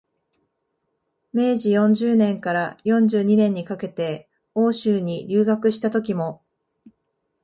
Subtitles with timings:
[1.31, 6.41] 明治四十年から四十二年にかけて欧州に留学したときも、